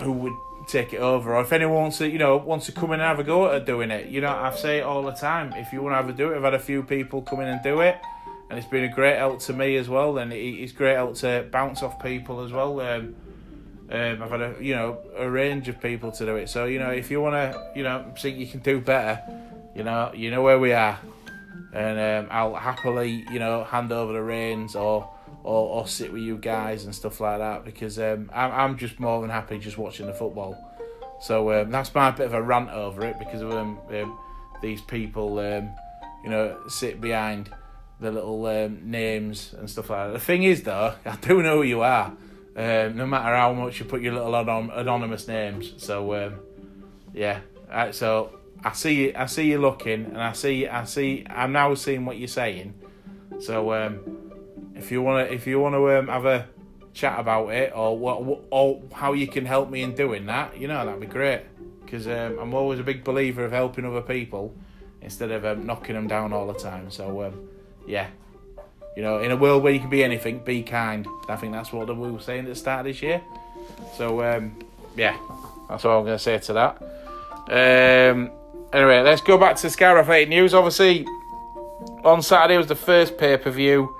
[0.00, 0.32] who would
[0.68, 1.34] take it over?
[1.34, 3.52] Or if anyone wants to, you know, wants to come in and have a go
[3.52, 5.52] at doing it, you know, I say it all the time.
[5.54, 7.48] If you want to have a do it, I've had a few people come in
[7.48, 7.98] and do it,
[8.48, 10.18] and it's been a great help to me as well.
[10.18, 12.80] And it, it's great help to bounce off people as well.
[13.90, 16.48] Um, I've had a you know a range of people to do it.
[16.48, 19.22] So you know, if you want to, you know, think you can do better,
[19.74, 20.98] you know, you know where we are
[21.72, 25.10] and um, I'll happily, you know, hand over the reins or,
[25.44, 28.98] or, or sit with you guys and stuff like that because um, I'm I'm just
[28.98, 30.56] more than happy just watching the football.
[31.20, 34.18] So um, that's my bit of a rant over it because of um, um,
[34.62, 35.36] these people,
[36.24, 37.50] you know, sit behind
[38.00, 40.12] the little names and stuff like that.
[40.12, 42.12] The thing is, though, I do know who you are,
[42.58, 45.74] um, no matter how much you put your little anon- anonymous names.
[45.76, 46.40] So um,
[47.14, 47.40] yeah,
[47.70, 51.74] uh, so I see I see you looking, and I see, I see, I'm now
[51.74, 52.74] seeing what you're saying.
[53.38, 54.00] So um,
[54.74, 56.48] if you wanna, if you wanna um, have a
[56.92, 60.66] chat about it, or what, or how you can help me in doing that, you
[60.66, 61.42] know, that'd be great.
[61.84, 64.52] Because um, I'm always a big believer of helping other people
[65.00, 66.90] instead of um, knocking them down all the time.
[66.90, 67.32] So
[67.86, 68.08] yeah,
[68.98, 71.06] you know, in a world where you can be anything, be kind.
[71.28, 73.22] I think that's what we were saying at the start of this year.
[73.96, 74.56] So um,
[74.96, 75.16] yeah,
[75.68, 76.82] that's all I'm going to say to that.
[78.12, 78.32] Um,
[78.72, 80.52] anyway, let's go back to Scarborough Athletic News.
[80.52, 81.06] Obviously,
[82.02, 83.94] on Saturday was the first pay per view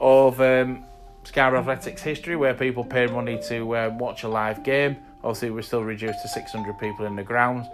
[0.00, 0.84] of um,
[1.24, 4.96] Scarborough Athletics history, where people paid money to um, watch a live game.
[5.22, 7.66] Obviously, we're still reduced to 600 people in the grounds,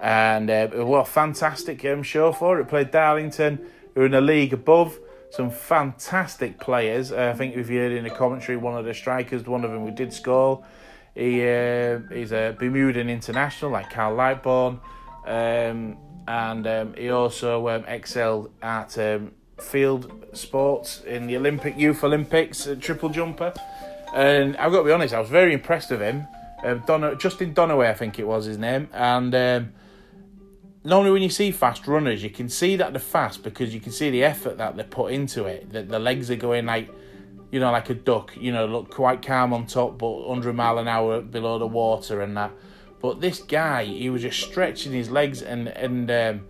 [0.00, 2.68] and uh, what a fantastic um, show for it.
[2.68, 4.98] Played Darlington, who are in the league above.
[5.30, 7.12] Some fantastic players.
[7.12, 9.84] Uh, I think you heard in the commentary, one of the strikers, one of them
[9.84, 10.64] who did score,
[11.14, 14.80] he uh, he's a Bermudan international like Kyle Lightbourne,
[15.26, 22.04] um, and um, he also um, excelled at um, field sports in the Olympic Youth
[22.04, 23.52] Olympics, triple jumper.
[24.14, 26.26] And I've got to be honest, I was very impressed with him.
[26.64, 29.72] Um, Don- Justin Donawa, I think it was his name, and um,
[30.84, 33.92] normally when you see fast runners, you can see that they're fast because you can
[33.92, 35.72] see the effort that they put into it.
[35.72, 36.90] That the legs are going like,
[37.50, 38.36] you know, like a duck.
[38.36, 41.66] You know, look quite calm on top, but under a mile an hour below the
[41.66, 42.52] water and that.
[43.00, 46.46] But this guy, he was just stretching his legs and and um,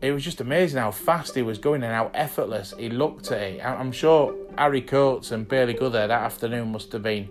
[0.00, 3.40] it was just amazing how fast he was going and how effortless he looked at
[3.40, 3.64] it.
[3.64, 7.28] I'm sure Harry Coates and Bailey Gooda that afternoon must have been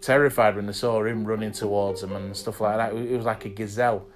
[0.00, 2.94] terrified when they saw him running towards them and stuff like that.
[2.94, 4.06] It was like a gazelle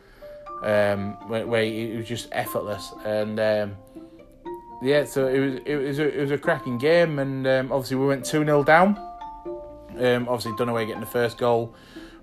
[0.62, 2.92] um, where, where it was just effortless.
[3.04, 3.76] And um,
[4.82, 7.96] yeah, so it was it was a, it was a cracking game, and um, obviously
[7.96, 8.98] we went two 0 down.
[9.98, 11.74] Um, obviously Donawa getting the first goal.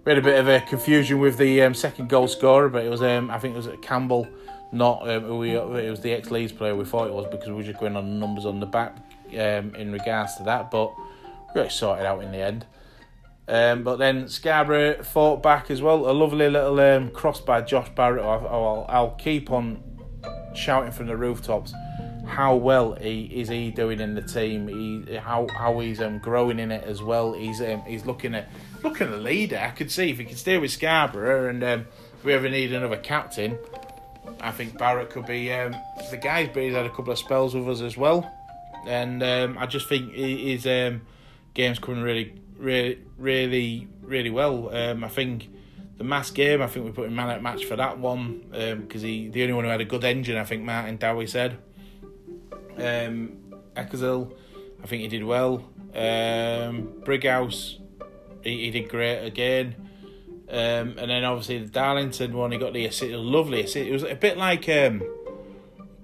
[0.04, 2.89] We had a bit of a confusion with the um, second goal scorer, but it
[2.89, 4.28] was um, I think it was Campbell,
[4.72, 7.54] not um, we, it was the ex Leeds player we thought it was because we
[7.54, 8.98] were just going on numbers on the back
[9.32, 12.65] in regards to that, but we got it sorted out in the end.
[13.51, 16.09] Um, but then Scarborough fought back as well.
[16.09, 18.23] A lovely little um, cross by Josh Barrett.
[18.23, 19.83] I'll, I'll, I'll, keep on
[20.55, 21.73] shouting from the rooftops
[22.25, 24.69] how well he is he doing in the team.
[24.69, 27.33] He how how he's um, growing in it as well.
[27.33, 28.47] He's um, he's looking at
[28.83, 29.57] looking the leader.
[29.57, 32.71] I could see if he can stay with Scarborough and um, if we ever need
[32.71, 33.57] another captain,
[34.39, 35.75] I think Barrett could be um,
[36.09, 36.45] the guy.
[36.45, 38.31] But he's had a couple of spells with us as well,
[38.87, 41.01] and I just think his um,
[41.53, 44.74] game's coming really really, really, really well.
[44.74, 45.50] Um, I think
[45.97, 49.04] the mass game, I think we put him man at match for that one because
[49.04, 50.38] um, he the only one who had a good engine.
[50.38, 51.58] I think Martin Dowie said.
[52.78, 53.38] Um,
[53.76, 55.69] I think he did well.
[55.93, 57.78] Um, Brighouse,
[58.43, 59.76] he, he did great again.
[60.50, 63.88] Um, and then obviously the Darlington one, he got the assist, lovely assist.
[63.88, 65.02] It was a bit like um,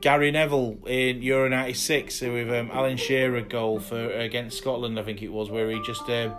[0.01, 5.21] Gary Neville in Euro '96 with um, Alan Shearer goal for against Scotland, I think
[5.21, 6.35] it was, where he just um,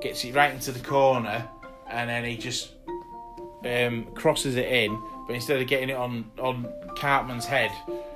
[0.00, 1.48] gets it right into the corner
[1.92, 2.72] and then he just
[3.64, 5.00] um, crosses it in.
[5.26, 7.70] But instead of getting it on on Cartman's head,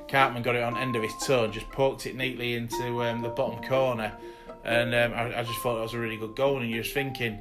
[0.09, 3.23] Cartman got it on end of his toe and just poked it neatly into um,
[3.23, 4.13] the bottom corner.
[4.65, 6.59] And um, I, I, just thought that was a really good goal.
[6.61, 7.41] And you're just thinking,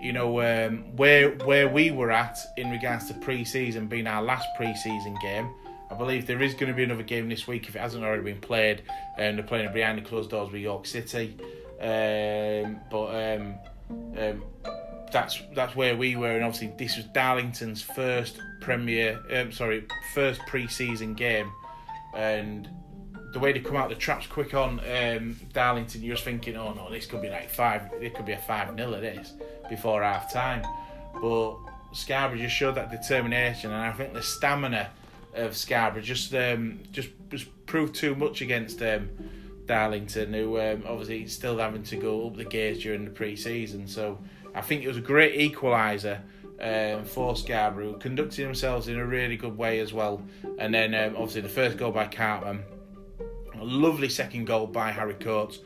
[0.00, 4.48] you know, um, where where we were at in regards to pre-season being our last
[4.56, 5.48] pre-season game
[5.90, 8.22] I believe there is going to be another game this week if it hasn't already
[8.22, 8.82] been played.
[9.16, 11.36] And they're playing behind the closed doors with York City.
[11.80, 13.54] Um, but um,
[14.18, 14.42] um,
[15.12, 20.40] that's that's where we were, and obviously this was Darlington's first Premier, um, sorry, first
[20.46, 21.50] pre-season game,
[22.14, 22.68] and
[23.32, 26.72] the way they come out the traps quick on um, Darlington, you're just thinking, oh
[26.72, 29.34] no, this could be like five, it could be a five 0 of this
[29.68, 30.62] before half time,
[31.20, 31.56] but
[31.92, 34.90] Scarborough just showed that determination, and I think the stamina
[35.34, 39.08] of Scarborough just um, just, just proved too much against um,
[39.66, 43.86] Darlington, who um, obviously still having to go up the gears during the pre-season.
[43.86, 44.18] So
[44.54, 46.20] I think it was a great equaliser
[46.60, 50.22] um, for Scarborough, conducting themselves in a really good way as well.
[50.58, 52.64] And then um, obviously the first goal by Cartman,
[53.54, 55.60] a lovely second goal by Harry Coates.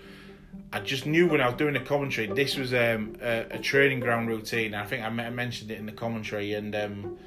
[0.72, 4.00] I just knew when I was doing the commentary, this was um, a, a, training
[4.00, 4.74] ground routine.
[4.74, 7.18] I think I mentioned it in the commentary, and um,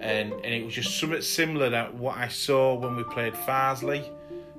[0.00, 4.04] and and it was just something similar to what I saw when we played Farsley.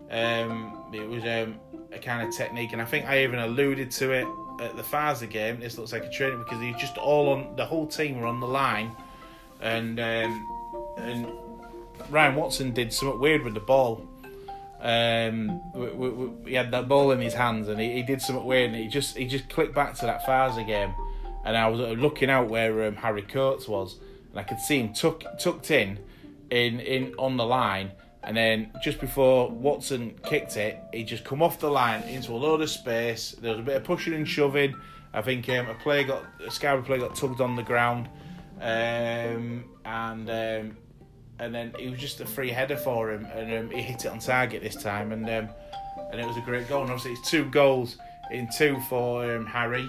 [0.10, 1.60] Um, it was um,
[1.92, 4.28] a kind of technique, and I think I even alluded to it
[4.62, 5.60] at the Farsley game.
[5.60, 8.40] This looks like a training because he's just all on the whole team were on
[8.40, 8.92] the line,
[9.62, 10.48] and um,
[10.98, 11.28] and
[12.10, 14.08] Ryan Watson did something weird with the ball.
[14.82, 18.22] Um, we, we, we, he had that ball in his hands, and he, he did
[18.22, 20.94] something weird, and he just he just clicked back to that Farza game,
[21.46, 24.00] and I was looking out where um, Harry Coates was,
[24.34, 26.00] and I could see him tuck, tucked in,
[26.50, 27.92] in in on the line,
[28.24, 32.36] and then just before Watson kicked it, he just come off the line into a
[32.36, 33.36] load of space.
[33.40, 34.76] There was a bit of pushing and shoving.
[35.14, 38.10] I think um, a player got a Scarborough player got tugged on the ground,
[38.60, 40.78] um, and um,
[41.40, 44.08] and then it was just a free header for him, and um, he hit it
[44.08, 45.50] on target this time, and um,
[46.12, 46.82] and it was a great goal.
[46.82, 47.98] And obviously, it's two goals
[48.32, 49.88] in two for um, Harry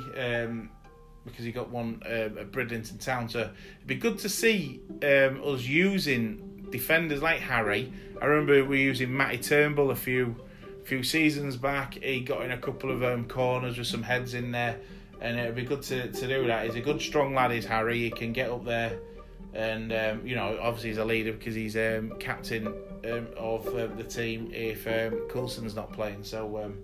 [1.24, 3.28] because he got one uh, at Bridlington Town.
[3.28, 7.92] So it'd be good to see um, us using defenders like Harry.
[8.20, 10.36] I remember we were using Matty Turnbull a few
[10.84, 11.94] few seasons back.
[11.94, 14.78] He got in a couple of um, corners with some heads in there,
[15.20, 16.66] and it'd be good to, to do that.
[16.66, 17.52] He's a good, strong lad.
[17.52, 18.00] Is Harry?
[18.00, 18.98] He can get up there
[19.54, 23.86] and um, you know obviously he's a leader because he's um, captain um, of uh,
[23.86, 26.24] the team if um, Coulson's not playing.
[26.24, 26.74] So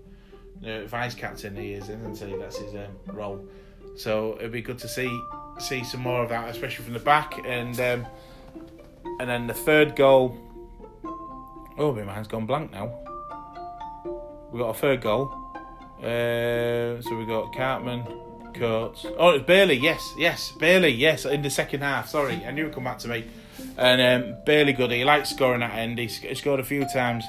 [0.61, 2.37] you know, vice captain he is, isn't he?
[2.37, 2.73] That's his
[3.07, 3.45] role.
[3.95, 5.21] So it'd be good to see
[5.59, 7.33] see some more of that, especially from the back.
[7.45, 8.05] And um,
[9.19, 10.37] and then the third goal.
[11.77, 12.93] Oh, my mind's gone blank now.
[14.51, 15.33] We got a third goal.
[15.99, 18.03] Uh, so we got Cartman,
[18.53, 19.05] Coates.
[19.17, 19.75] Oh, it's Bailey.
[19.75, 20.89] Yes, yes, Bailey.
[20.89, 22.09] Yes, in the second half.
[22.09, 23.25] Sorry, I knew it'd come back to me.
[23.77, 25.99] And um, Bailey Gooda, he likes scoring at end.
[25.99, 27.23] He, he scored a few times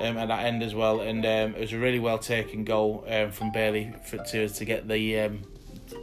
[0.00, 3.04] um, at that end as well, and um, it was a really well taken goal
[3.08, 5.42] um, from Bailey for, to to get the um,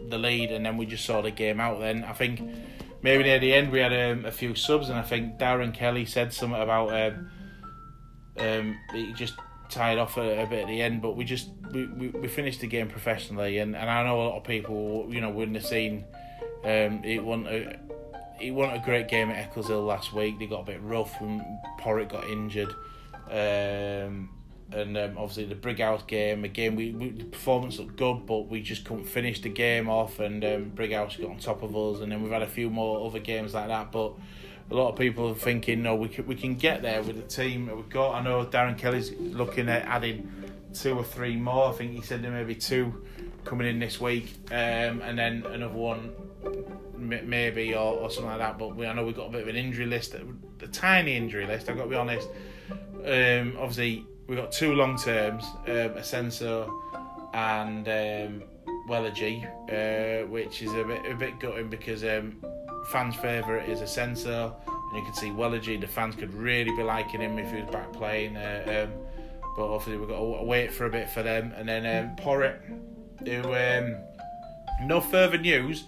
[0.07, 1.79] the lead, and then we just saw the game out.
[1.79, 2.41] Then I think
[3.01, 6.05] maybe near the end we had um, a few subs, and I think Darren Kelly
[6.05, 7.31] said something about um,
[8.37, 9.35] um, he just
[9.69, 12.61] tied off a, a, bit at the end, but we just we, we, we, finished
[12.61, 15.65] the game professionally, and, and I know a lot of people you know wouldn't have
[15.65, 16.05] seen
[16.63, 17.79] um, it wasn't a
[18.41, 20.39] it wasn't a great game at Eccleshill last week.
[20.39, 21.45] They got a bit rough when
[21.79, 22.73] Porritt got injured,
[23.29, 24.29] um,
[24.71, 26.75] and um, obviously the Brighouse game again.
[26.75, 30.43] We, we, the performance looked good, but we just couldn't finish the game off, and
[30.45, 33.19] um, Brighouse got on top of us, and then we've had a few more other
[33.19, 34.13] games like that, but
[34.71, 37.23] a lot of people are thinking, no, we can, we can get there with the
[37.23, 38.13] team that we've got.
[38.13, 40.31] I know Darren Kelly's looking at adding
[40.73, 41.69] two or three more.
[41.69, 43.03] I think he said there may be two
[43.45, 46.13] coming in this week, um, and then another one
[46.95, 48.59] maybe or, or something like that.
[48.59, 50.21] But we, I know we've got a bit of an injury list, a,
[50.61, 51.69] a tiny injury list.
[51.69, 52.27] I've got to be honest.
[53.05, 56.71] Um, obviously, we've got two long terms, um, Ascenso
[57.33, 58.43] and um,
[58.87, 62.43] Wellergy, uh, which is a bit a bit gutting because um,
[62.91, 65.81] fans' favourite is Ascenso, and you can see Wellergy.
[65.81, 68.37] The fans could really be liking him if he was back playing.
[68.37, 69.01] Uh, um,
[69.57, 72.59] but obviously we've got to wait for a bit for them, and then um, Porritt,
[73.25, 73.95] who um,
[74.87, 75.85] no further news.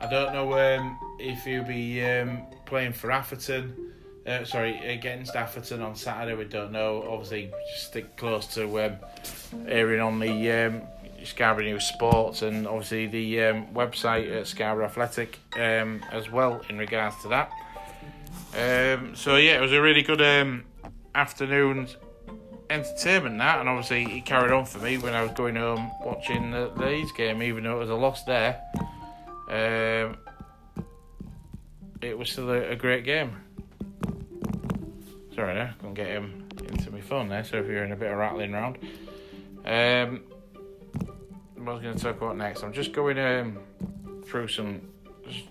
[0.00, 3.87] I don't know um, if he'll be um, playing for Atherton.
[4.28, 6.34] Uh, sorry, against Atherton on Saturday.
[6.34, 7.02] We don't know.
[7.08, 8.96] Obviously, just stick close to um,
[9.66, 10.82] airing on the um,
[11.24, 16.78] Scarborough News Sports and obviously the um, website at Scarborough Athletic um, as well in
[16.78, 17.50] regards to that.
[18.54, 20.64] Um, so yeah, it was a really good um,
[21.14, 21.88] afternoon
[22.70, 26.50] entertainment that, and obviously it carried on for me when I was going home watching
[26.50, 28.60] the Leeds game, even though it was a loss there.
[29.48, 30.16] Um,
[32.02, 33.32] it was still a, a, great game.
[35.38, 38.10] Sorry, I couldn't get him into my phone there, so if you're in a bit
[38.10, 38.76] of rattling around.
[39.64, 40.24] Um,
[41.54, 42.64] what was going to talk about next.
[42.64, 43.60] I'm just going um,
[44.26, 44.80] through some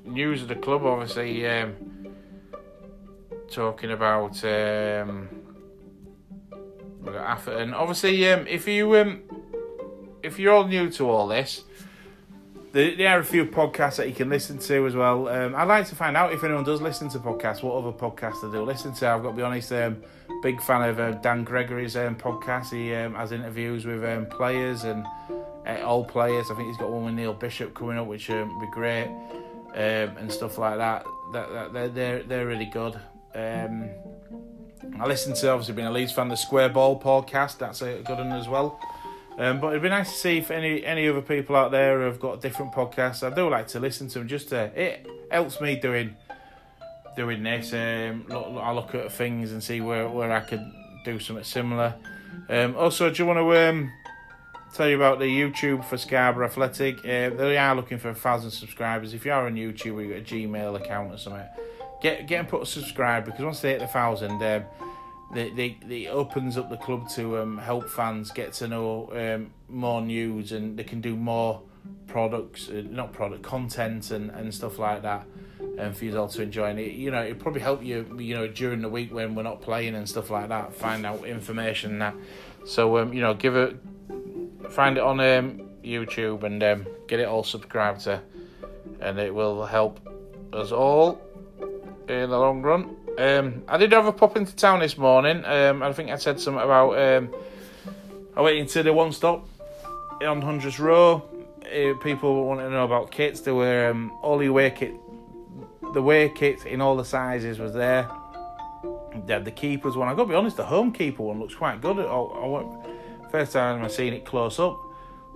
[0.04, 0.84] news of the club.
[0.86, 1.73] Obviously, um,
[3.50, 5.30] talking about um,
[7.08, 7.73] Atherton.
[7.73, 9.21] Obviously, um, if you um,
[10.21, 11.63] if you're all new to all this,
[12.78, 15.28] there, are a few podcasts that you can listen to as well.
[15.28, 18.42] Um, I'd like to find out if anyone does listen to podcasts, what other podcasts
[18.42, 19.08] they do listen to.
[19.08, 20.04] I've got to be honest, um,
[20.44, 22.72] big fan of uh, Dan Gregory's um, podcast.
[22.72, 25.06] He um, has interviews with um, players and
[25.66, 26.52] uh, old players.
[26.52, 29.08] I think he's got one with Neil Bishop coming up, which um, would be great,
[29.73, 31.04] um, and stuff like that.
[31.34, 33.00] That, that they're they're they're really good.
[33.34, 33.90] Um,
[35.00, 37.58] I listen to obviously being a Leeds fan, the Square Ball podcast.
[37.58, 38.80] That's a good one as well.
[39.38, 42.19] Um, but it'd be nice to see if any any other people out there have
[42.19, 43.21] got different podcasts.
[43.29, 44.27] I do like to listen to them.
[44.27, 46.15] Just to, it helps me doing
[47.15, 47.73] doing this.
[47.73, 50.65] Um, look, I look at things and see where, where I could
[51.06, 51.96] do something similar.
[52.50, 53.92] Um, also, do you want to um,
[54.73, 57.00] tell you about the YouTube for Scarborough Athletic.
[57.00, 59.13] Uh, they are looking for a thousand subscribers.
[59.13, 61.46] If you are on YouTube, you got a Gmail account or something,
[62.02, 64.63] get get and put a subscribe because once they hit a thousand, um,
[65.34, 69.52] they, they, they opens up the club to um, help fans get to know um,
[69.67, 71.62] more news and they can do more
[72.08, 75.25] products, uh, not product content and, and stuff like that.
[75.78, 76.69] and for you all to enjoy.
[76.69, 79.44] And it, you know, it probably help you, you know, during the week when we're
[79.44, 82.15] not playing and stuff like that, find out information and that.
[82.65, 83.78] So, um, you know, give it,
[84.69, 88.21] find it on um, YouTube and um, get it all subscribed to,
[89.00, 90.00] and it will help
[90.54, 91.21] us all
[92.10, 92.96] in the long run.
[93.18, 95.44] Um, I did have a pop into town this morning.
[95.44, 97.34] Um, I think I said something about um,
[98.36, 99.48] I went into the one stop
[100.22, 101.28] on Huntriss Row.
[101.65, 103.42] Uh, people wanted to know about kits.
[103.42, 104.94] There were um, all the away kit,
[105.94, 108.08] the away kit in all the sizes was there.
[109.26, 110.08] They had the keepers one.
[110.08, 111.98] I got to be honest, the home keeper one looks quite good.
[111.98, 114.80] I, I first time I've seen it close up.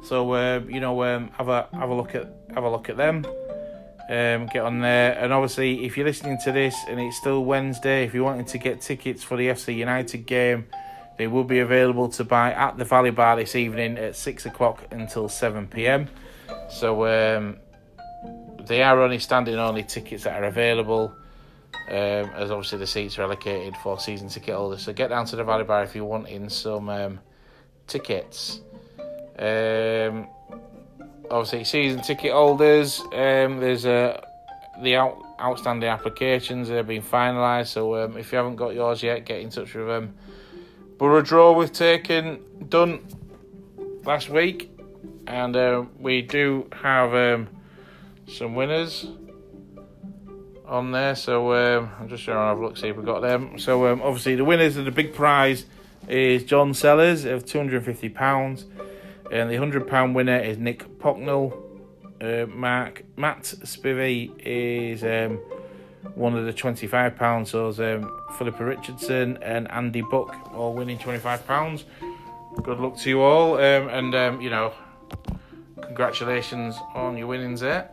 [0.04, 2.98] So uh, you know, um, have a have a look at have a look at
[2.98, 3.26] them.
[4.10, 8.04] Um, get on there, and obviously, if you're listening to this and it's still Wednesday,
[8.04, 10.68] if you're wanting to get tickets for the FC United game,
[11.18, 14.84] they will be available to buy at the Valley Bar this evening at six o'clock
[14.92, 16.08] until seven pm.
[16.70, 17.58] So um,
[18.66, 21.14] they are only standing only tickets that are available.
[21.88, 24.84] Um, as obviously the seats are allocated for season ticket holders.
[24.84, 27.20] So get down to the Valley Bar if you're wanting some um,
[27.88, 28.62] tickets.
[29.38, 30.28] Um,
[31.30, 33.02] obviously, season ticket holders.
[33.14, 34.26] Um, there's a
[34.82, 37.68] the out, outstanding applications that have been finalised.
[37.68, 40.16] So um, if you haven't got yours yet, get in touch with them.
[40.98, 43.06] Borough draw we've taken done
[44.04, 44.72] last week,
[45.28, 47.48] and uh, we do have um,
[48.28, 49.08] some winners
[50.66, 51.16] on there.
[51.16, 53.60] So um, I'm just trying to have a look, see if we've got them.
[53.60, 55.66] So um, obviously the winners of the big prize
[56.08, 58.66] is John Sellers of two hundred and fifty pounds,
[59.32, 61.54] and the hundred pound winner is Nick Pocknell.
[62.22, 65.40] Uh, Mark Matt Spivey is um,
[66.16, 67.52] one of the twenty five pounds.
[67.52, 71.86] So um, Philippa Richardson and Andy Buck all winning twenty five pounds.
[72.64, 74.74] Good luck to you all, um, and um, you know,
[75.82, 77.90] congratulations on your winnings there.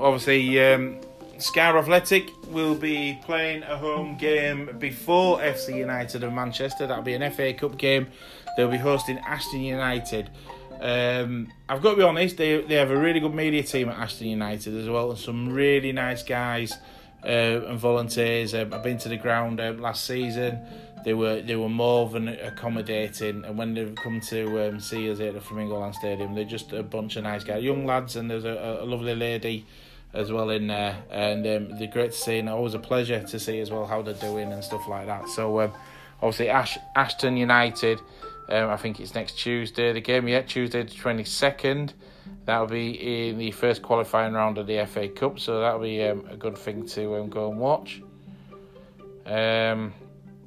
[0.00, 1.00] obviously, um,
[1.42, 6.86] Scar Athletic will be playing a home game before FC United of Manchester.
[6.86, 8.08] That'll be an FA Cup game.
[8.56, 10.30] They'll be hosting Ashton United.
[10.80, 13.98] Um, I've got to be honest, they, they have a really good media team at
[13.98, 16.72] Ashton United as well, and some really nice guys
[17.24, 18.54] uh, and volunteers.
[18.54, 20.60] Um, I've been to the ground um, last season.
[21.04, 25.20] They were they were more than accommodating, and when they've come to um, see us
[25.20, 28.30] at the Flamingo Land Stadium, they're just a bunch of nice guys, young lads, and
[28.30, 29.66] there's a, a lovely lady
[30.12, 33.38] as well in there, and um, they're great to see, and always a pleasure to
[33.38, 35.28] see as well how they're doing and stuff like that.
[35.28, 35.72] So um,
[36.20, 38.00] obviously Ash, Ashton United,
[38.48, 41.94] um, I think it's next Tuesday the game, yeah, Tuesday the twenty second.
[42.46, 46.26] That'll be in the first qualifying round of the FA Cup, so that'll be um,
[46.28, 48.02] a good thing to um, go and watch.
[49.26, 49.92] Um,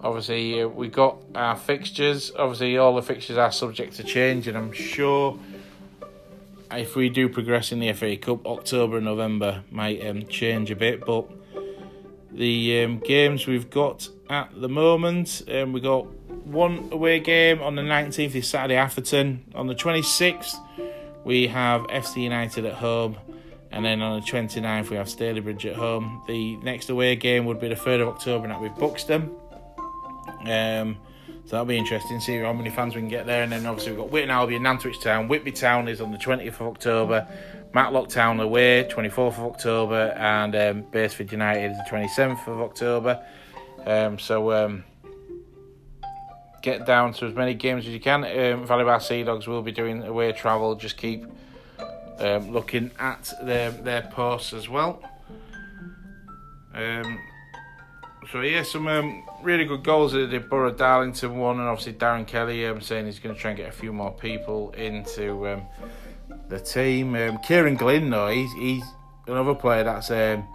[0.02, 2.32] obviously, uh, we got our fixtures.
[2.38, 5.40] Obviously, all the fixtures are subject to change, and I'm sure
[6.78, 10.76] if we do progress in the FA Cup, October and November might um, change a
[10.76, 11.06] bit.
[11.06, 11.30] But
[12.32, 16.06] the um, games we've got at the moment, um, we got
[16.46, 19.46] one away game on the 19th is Saturday Atherton.
[19.56, 20.56] On the 26th,
[21.24, 23.18] we have FC United at home.
[23.72, 26.24] And then on the 29th, we have Stalybridge at home.
[26.28, 29.32] The next away game would be the 3rd of October, and that with Buxton.
[30.46, 30.98] Um,
[31.46, 32.20] so that'll be interesting.
[32.20, 33.44] To see how many fans we can get there.
[33.44, 35.28] And then obviously we've got Witton Albion, Nantwich Town.
[35.28, 37.28] Whitby Town is on the 20th of October.
[37.74, 40.14] Matlock Town away, 24th of October.
[40.18, 43.24] And um, United is the 27th of October.
[43.86, 44.84] Um, so um,
[46.62, 48.24] get down to as many games as you can.
[48.24, 50.76] Um, Valley Bar Sea Dogs will be doing away travel.
[50.76, 51.26] Just keep
[52.20, 55.04] um, looking at their their posts as well.
[56.74, 57.20] Um,
[58.32, 60.50] so yeah, some um, really good goals that did.
[60.50, 62.66] Borough Darlington one, and obviously Darren Kelly.
[62.66, 65.64] I'm um, saying he's going to try and get a few more people into um,
[66.50, 67.16] the team.
[67.16, 68.84] Um, Kieran Glynn, though, he's he's
[69.28, 70.48] another player that's um,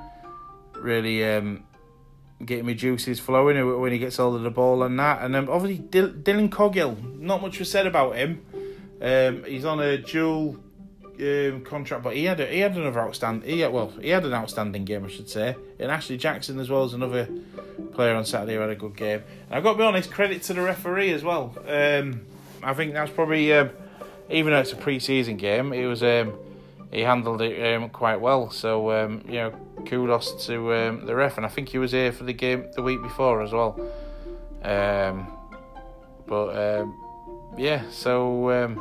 [0.81, 1.65] really um,
[2.45, 5.23] getting my juices flowing when he gets hold of the ball and that.
[5.23, 8.45] And um, obviously Dylan Coghill, not much was said about him.
[9.01, 10.57] Um, he's on a dual
[11.21, 13.49] um, contract, but he had a, he had another outstanding.
[13.49, 15.57] He had, well, he had an outstanding game, I should say.
[15.79, 17.29] And Ashley Jackson as well as another
[17.93, 19.23] player on Saturday who had a good game.
[19.49, 21.55] And I've got to be honest, credit to the referee as well.
[21.67, 22.23] Um,
[22.63, 23.71] I think that's probably um,
[24.31, 26.35] even though it's a pre-season game, it was um,
[26.93, 28.51] he handled it um, quite well.
[28.51, 29.53] So um, you know,
[29.87, 33.03] kudos to the ref, and I think he was here for the game the week
[33.03, 33.81] before as well.
[36.27, 36.87] But
[37.57, 38.77] yeah, so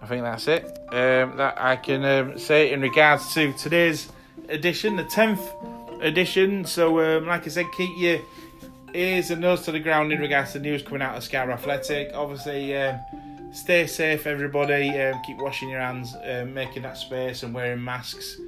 [0.00, 0.64] I think that's it.
[0.90, 4.10] Um, that I can um, say in regards to today's
[4.48, 5.42] edition, the tenth
[6.00, 6.64] edition.
[6.64, 8.20] So like I said, keep your
[8.94, 12.12] ears and nose to the ground in regards to news coming out of Scar Athletic.
[12.14, 12.72] Obviously
[13.52, 14.90] stay safe, everybody.
[15.00, 18.38] Um, keep washing your hands, um, making that space, and wearing masks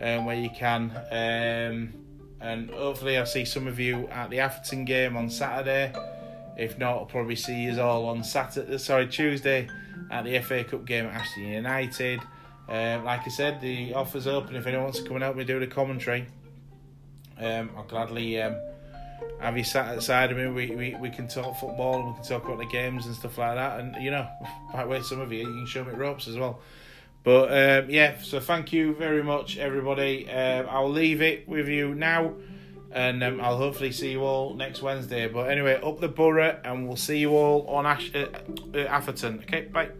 [0.00, 0.90] um, where you can.
[1.10, 1.92] Um,
[2.40, 5.92] and hopefully, I'll see some of you at the Atherton game on Saturday.
[6.56, 8.78] If not, I'll probably see you all on Saturday.
[8.78, 9.68] Sorry, Tuesday
[10.10, 12.20] at the FA Cup game at Ashton United.
[12.68, 15.44] Um, like I said, the offer's open if anyone wants to come and help me
[15.44, 16.26] do the commentary.
[17.38, 18.56] Um, I'll gladly um,
[19.40, 20.46] have you sat outside of me.
[20.46, 23.36] We, we, we can talk football and we can talk about the games and stuff
[23.38, 23.80] like that.
[23.80, 24.26] And you know,
[24.72, 26.60] by the way, some of you, you can show me ropes as well.
[27.22, 27.50] But
[27.84, 30.30] um, yeah, so thank you very much, everybody.
[30.30, 32.34] Um, I'll leave it with you now,
[32.94, 35.28] and um, I'll hopefully see you all next Wednesday.
[35.28, 38.26] But anyway, up the borough, and we'll see you all on Ash- uh,
[38.74, 39.40] uh, Atherton.
[39.42, 39.90] Okay, bye.